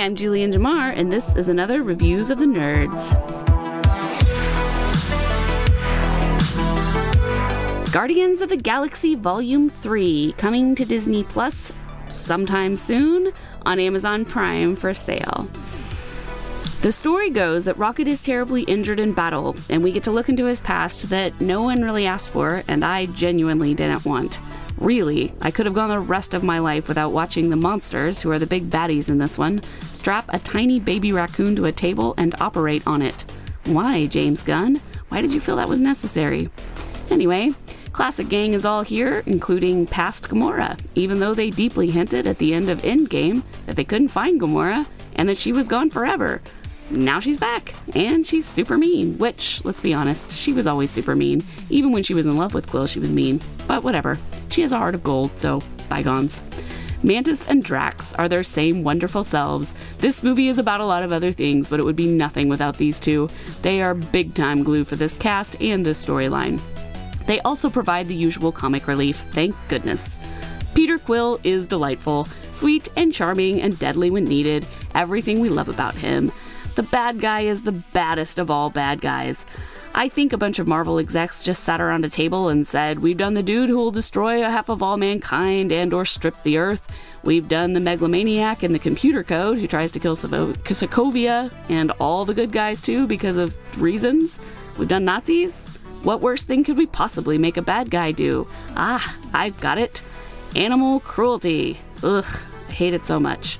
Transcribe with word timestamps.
I'm 0.00 0.16
Julien 0.16 0.50
Jamar, 0.50 0.96
and 0.96 1.12
this 1.12 1.36
is 1.36 1.50
another 1.50 1.82
Reviews 1.82 2.30
of 2.30 2.38
the 2.38 2.46
Nerds. 2.46 3.12
Guardians 7.92 8.40
of 8.40 8.48
the 8.48 8.56
Galaxy 8.56 9.14
Volume 9.14 9.68
3 9.68 10.34
coming 10.38 10.74
to 10.74 10.86
Disney 10.86 11.22
Plus 11.22 11.74
sometime 12.08 12.78
soon 12.78 13.30
on 13.66 13.78
Amazon 13.78 14.24
Prime 14.24 14.74
for 14.74 14.94
sale. 14.94 15.46
The 16.80 16.92
story 16.92 17.28
goes 17.28 17.66
that 17.66 17.76
Rocket 17.76 18.08
is 18.08 18.22
terribly 18.22 18.62
injured 18.62 19.00
in 19.00 19.12
battle, 19.12 19.54
and 19.68 19.82
we 19.82 19.92
get 19.92 20.04
to 20.04 20.10
look 20.10 20.30
into 20.30 20.46
his 20.46 20.62
past 20.62 21.10
that 21.10 21.42
no 21.42 21.60
one 21.60 21.82
really 21.82 22.06
asked 22.06 22.30
for, 22.30 22.62
and 22.66 22.86
I 22.86 23.04
genuinely 23.04 23.74
didn't 23.74 24.06
want. 24.06 24.40
Really, 24.80 25.34
I 25.42 25.50
could 25.50 25.66
have 25.66 25.74
gone 25.74 25.90
the 25.90 26.00
rest 26.00 26.32
of 26.32 26.42
my 26.42 26.58
life 26.58 26.88
without 26.88 27.12
watching 27.12 27.50
the 27.50 27.56
monsters, 27.56 28.22
who 28.22 28.30
are 28.30 28.38
the 28.38 28.46
big 28.46 28.70
baddies 28.70 29.10
in 29.10 29.18
this 29.18 29.36
one, 29.36 29.62
strap 29.92 30.24
a 30.30 30.38
tiny 30.38 30.80
baby 30.80 31.12
raccoon 31.12 31.54
to 31.56 31.66
a 31.66 31.72
table 31.72 32.14
and 32.16 32.34
operate 32.40 32.82
on 32.86 33.02
it. 33.02 33.24
Why, 33.66 34.06
James 34.06 34.42
Gunn? 34.42 34.80
Why 35.10 35.20
did 35.20 35.34
you 35.34 35.40
feel 35.40 35.56
that 35.56 35.68
was 35.68 35.80
necessary? 35.80 36.48
Anyway, 37.10 37.50
Classic 37.92 38.28
Gang 38.28 38.54
is 38.54 38.64
all 38.64 38.82
here, 38.82 39.22
including 39.26 39.86
past 39.86 40.28
Gamora, 40.28 40.80
even 40.94 41.20
though 41.20 41.34
they 41.34 41.50
deeply 41.50 41.90
hinted 41.90 42.26
at 42.26 42.38
the 42.38 42.54
end 42.54 42.70
of 42.70 42.80
Endgame 42.80 43.42
that 43.66 43.76
they 43.76 43.84
couldn't 43.84 44.08
find 44.08 44.40
Gamora 44.40 44.86
and 45.16 45.28
that 45.28 45.36
she 45.36 45.52
was 45.52 45.66
gone 45.66 45.90
forever 45.90 46.40
now 46.90 47.20
she's 47.20 47.38
back, 47.38 47.74
and 47.94 48.26
she's 48.26 48.46
super 48.46 48.76
mean, 48.76 49.16
which, 49.18 49.64
let's 49.64 49.80
be 49.80 49.94
honest, 49.94 50.32
she 50.32 50.52
was 50.52 50.66
always 50.66 50.90
super 50.90 51.14
mean. 51.14 51.42
Even 51.68 51.92
when 51.92 52.02
she 52.02 52.14
was 52.14 52.26
in 52.26 52.36
love 52.36 52.52
with 52.52 52.68
Quill, 52.68 52.86
she 52.86 52.98
was 52.98 53.12
mean. 53.12 53.40
But 53.66 53.84
whatever. 53.84 54.18
She 54.50 54.62
has 54.62 54.72
a 54.72 54.78
heart 54.78 54.94
of 54.94 55.02
gold, 55.02 55.38
so 55.38 55.62
bygones. 55.88 56.42
Mantis 57.02 57.46
and 57.46 57.64
Drax 57.64 58.12
are 58.14 58.28
their 58.28 58.44
same 58.44 58.84
wonderful 58.84 59.24
selves. 59.24 59.72
This 59.98 60.22
movie 60.22 60.48
is 60.48 60.58
about 60.58 60.80
a 60.80 60.84
lot 60.84 61.02
of 61.02 61.12
other 61.12 61.32
things, 61.32 61.68
but 61.68 61.80
it 61.80 61.84
would 61.84 61.96
be 61.96 62.06
nothing 62.06 62.48
without 62.48 62.76
these 62.76 63.00
two. 63.00 63.30
They 63.62 63.80
are 63.80 63.94
big 63.94 64.34
time 64.34 64.62
glue 64.62 64.84
for 64.84 64.96
this 64.96 65.16
cast 65.16 65.60
and 65.62 65.86
this 65.86 66.04
storyline. 66.04 66.60
They 67.26 67.40
also 67.40 67.70
provide 67.70 68.08
the 68.08 68.14
usual 68.14 68.52
comic 68.52 68.86
relief, 68.86 69.20
thank 69.30 69.56
goodness. 69.68 70.18
Peter 70.74 70.98
Quill 70.98 71.40
is 71.42 71.66
delightful, 71.66 72.28
sweet 72.52 72.88
and 72.96 73.12
charming 73.12 73.62
and 73.62 73.78
deadly 73.78 74.10
when 74.10 74.24
needed, 74.24 74.66
everything 74.94 75.40
we 75.40 75.48
love 75.48 75.68
about 75.68 75.94
him. 75.94 76.32
The 76.74 76.82
bad 76.82 77.20
guy 77.20 77.42
is 77.42 77.62
the 77.62 77.72
baddest 77.72 78.38
of 78.38 78.50
all 78.50 78.70
bad 78.70 79.00
guys. 79.00 79.44
I 79.92 80.08
think 80.08 80.32
a 80.32 80.38
bunch 80.38 80.58
of 80.58 80.68
Marvel 80.68 80.98
execs 80.98 81.42
just 81.42 81.64
sat 81.64 81.80
around 81.80 82.04
a 82.04 82.08
table 82.08 82.48
and 82.48 82.66
said, 82.66 83.00
"We've 83.00 83.16
done 83.16 83.34
the 83.34 83.42
dude 83.42 83.68
who 83.68 83.76
will 83.76 83.90
destroy 83.90 84.44
a 84.44 84.48
half 84.48 84.68
of 84.68 84.82
all 84.82 84.96
mankind 84.96 85.72
and 85.72 85.92
or 85.92 86.04
strip 86.04 86.42
the 86.42 86.58
earth. 86.58 86.86
We've 87.24 87.48
done 87.48 87.72
the 87.72 87.80
megalomaniac 87.80 88.62
in 88.62 88.72
the 88.72 88.78
computer 88.78 89.24
code 89.24 89.58
who 89.58 89.66
tries 89.66 89.90
to 89.92 89.98
kill 89.98 90.16
Sokovia 90.16 91.52
and 91.68 91.90
all 91.98 92.24
the 92.24 92.34
good 92.34 92.52
guys 92.52 92.80
too 92.80 93.06
because 93.06 93.36
of 93.36 93.54
reasons. 93.82 94.38
We've 94.78 94.88
done 94.88 95.04
Nazis. 95.04 95.66
What 96.02 96.20
worse 96.20 96.44
thing 96.44 96.64
could 96.64 96.78
we 96.78 96.86
possibly 96.86 97.36
make 97.36 97.56
a 97.56 97.62
bad 97.62 97.90
guy 97.90 98.12
do? 98.12 98.46
Ah, 98.76 99.16
I've 99.34 99.60
got 99.60 99.76
it. 99.76 100.02
Animal 100.54 101.00
cruelty. 101.00 101.78
Ugh, 102.02 102.24
I 102.68 102.72
hate 102.72 102.94
it 102.94 103.04
so 103.04 103.18
much." 103.18 103.58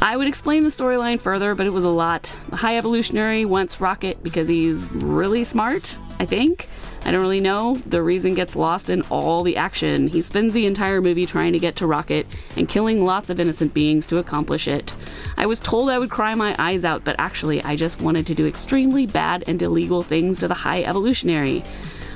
I 0.00 0.16
would 0.16 0.28
explain 0.28 0.62
the 0.62 0.70
storyline 0.70 1.20
further, 1.20 1.56
but 1.56 1.66
it 1.66 1.72
was 1.72 1.82
a 1.82 1.88
lot. 1.88 2.34
The 2.50 2.56
High 2.56 2.78
Evolutionary 2.78 3.44
wants 3.44 3.80
Rocket 3.80 4.22
because 4.22 4.46
he's 4.46 4.88
really 4.92 5.42
smart, 5.42 5.98
I 6.20 6.24
think. 6.24 6.68
I 7.04 7.10
don't 7.10 7.20
really 7.20 7.40
know. 7.40 7.76
The 7.84 8.02
reason 8.02 8.34
gets 8.34 8.54
lost 8.54 8.90
in 8.90 9.02
all 9.02 9.42
the 9.42 9.56
action. 9.56 10.06
He 10.06 10.22
spends 10.22 10.52
the 10.52 10.66
entire 10.66 11.00
movie 11.00 11.26
trying 11.26 11.52
to 11.52 11.58
get 11.58 11.74
to 11.76 11.86
Rocket 11.86 12.26
and 12.56 12.68
killing 12.68 13.04
lots 13.04 13.28
of 13.28 13.40
innocent 13.40 13.74
beings 13.74 14.06
to 14.08 14.18
accomplish 14.18 14.68
it. 14.68 14.94
I 15.36 15.46
was 15.46 15.58
told 15.58 15.90
I 15.90 15.98
would 15.98 16.10
cry 16.10 16.34
my 16.34 16.54
eyes 16.58 16.84
out, 16.84 17.04
but 17.04 17.16
actually, 17.18 17.62
I 17.64 17.74
just 17.74 18.00
wanted 18.00 18.26
to 18.28 18.34
do 18.34 18.46
extremely 18.46 19.06
bad 19.06 19.42
and 19.48 19.60
illegal 19.60 20.02
things 20.02 20.38
to 20.40 20.48
the 20.48 20.54
High 20.54 20.82
Evolutionary. 20.82 21.64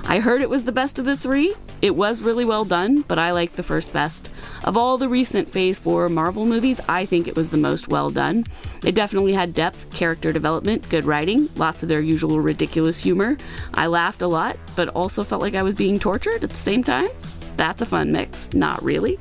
I 0.05 0.19
heard 0.19 0.43
it 0.43 0.51
was 0.51 0.65
the 0.65 0.73
best 0.73 0.99
of 0.99 1.05
the 1.05 1.17
three. 1.17 1.55
It 1.81 1.95
was 1.95 2.23
really 2.23 2.45
well 2.45 2.65
done, 2.65 3.03
but 3.03 3.19
I 3.19 3.31
liked 3.31 3.57
the 3.57 3.63
first 3.63 3.93
best. 3.93 4.31
Of 4.65 4.77
all 4.77 4.99
the 4.99 5.09
recent 5.09 5.51
Phase 5.51 5.79
4 5.79 6.09
Marvel 6.09 6.45
movies, 6.45 6.81
I 6.89 7.07
think 7.07 7.29
it 7.29 7.37
was 7.37 7.51
the 7.51 7.57
most 7.57 7.89
well 7.89 8.11
done. 8.11 8.45
It 8.85 8.95
definitely 8.95 9.33
had 9.33 9.55
depth, 9.55 9.91
character 9.93 10.33
development, 10.33 10.89
good 10.89 11.05
writing, 11.05 11.49
lots 11.57 11.83
of 11.83 11.89
their 11.89 12.01
usual 12.01 12.41
ridiculous 12.41 13.03
humor. 13.03 13.37
I 13.75 13.87
laughed 13.87 14.23
a 14.23 14.27
lot, 14.27 14.57
but 14.77 14.89
also 14.89 15.25
felt 15.25 15.43
like 15.43 15.55
I 15.55 15.63
was 15.63 15.75
being 15.75 15.99
tortured 15.99 16.45
at 16.45 16.51
the 16.51 16.57
same 16.57 16.83
time. 16.83 17.09
That's 17.57 17.83
a 17.83 17.87
fun 17.87 18.13
mix. 18.13 18.53
Not 18.53 18.83
really. 18.83 19.19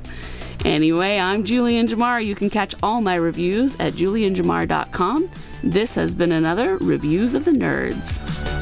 Anyway, 0.64 1.18
I'm 1.18 1.44
Julien 1.44 1.86
Jamar. 1.86 2.24
You 2.24 2.34
can 2.34 2.50
catch 2.50 2.74
all 2.82 3.00
my 3.00 3.14
reviews 3.14 3.74
at 3.78 3.94
julienjamar.com. 3.94 5.28
This 5.62 5.94
has 5.94 6.14
been 6.14 6.32
another 6.32 6.76
Reviews 6.78 7.34
of 7.34 7.44
the 7.44 7.52
Nerds. 7.52 8.61